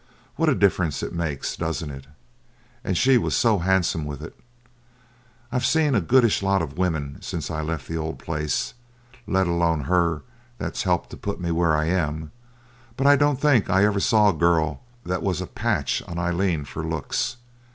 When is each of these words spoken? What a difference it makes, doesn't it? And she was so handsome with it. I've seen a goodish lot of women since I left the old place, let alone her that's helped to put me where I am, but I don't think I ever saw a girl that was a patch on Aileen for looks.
What 0.35 0.49
a 0.49 0.55
difference 0.55 1.03
it 1.03 1.13
makes, 1.13 1.55
doesn't 1.55 1.91
it? 1.91 2.07
And 2.83 2.97
she 2.97 3.19
was 3.19 3.35
so 3.35 3.59
handsome 3.59 4.03
with 4.03 4.23
it. 4.23 4.35
I've 5.51 5.63
seen 5.63 5.93
a 5.93 6.01
goodish 6.01 6.41
lot 6.41 6.63
of 6.63 6.75
women 6.75 7.19
since 7.21 7.51
I 7.51 7.61
left 7.61 7.87
the 7.87 7.97
old 7.97 8.17
place, 8.17 8.73
let 9.27 9.45
alone 9.45 9.81
her 9.81 10.23
that's 10.57 10.81
helped 10.89 11.11
to 11.11 11.17
put 11.17 11.39
me 11.39 11.51
where 11.51 11.77
I 11.77 11.85
am, 11.85 12.31
but 12.97 13.05
I 13.05 13.15
don't 13.15 13.39
think 13.39 13.69
I 13.69 13.85
ever 13.85 13.99
saw 13.99 14.29
a 14.29 14.33
girl 14.33 14.81
that 15.05 15.21
was 15.21 15.39
a 15.39 15.45
patch 15.45 16.01
on 16.07 16.17
Aileen 16.17 16.65
for 16.65 16.83
looks. 16.83 17.37